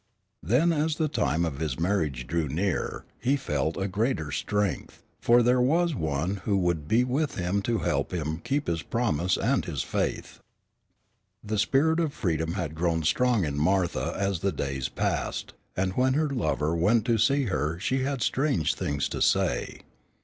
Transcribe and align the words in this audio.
Then 0.41 0.73
as 0.73 0.95
the 0.95 1.07
time 1.07 1.45
of 1.45 1.59
his 1.59 1.79
marriage 1.79 2.25
drew 2.25 2.47
near 2.47 3.05
he 3.19 3.35
felt 3.35 3.77
a 3.77 3.87
greater 3.87 4.31
strength, 4.31 5.03
for 5.19 5.43
there 5.43 5.61
was 5.61 5.93
one 5.93 6.37
who 6.37 6.57
would 6.57 6.87
be 6.87 7.03
with 7.03 7.35
him 7.35 7.61
to 7.61 7.77
help 7.85 8.11
him 8.11 8.39
keep 8.43 8.65
his 8.65 8.81
promise 8.81 9.37
and 9.37 9.63
his 9.65 9.83
faith. 9.83 10.39
The 11.43 11.59
spirit 11.59 11.99
of 11.99 12.13
freedom 12.15 12.53
had 12.53 12.73
grown 12.73 13.03
strong 13.03 13.45
in 13.45 13.59
Martha 13.59 14.15
as 14.17 14.39
the 14.39 14.51
days 14.51 14.89
passed, 14.89 15.53
and 15.77 15.93
when 15.93 16.15
her 16.15 16.29
lover 16.31 16.75
went 16.75 17.05
to 17.05 17.19
see 17.19 17.43
her 17.43 17.79
she 17.79 18.01
had 18.01 18.23
strange 18.23 18.73
things 18.73 19.07
to 19.09 19.21
say. 19.21 19.81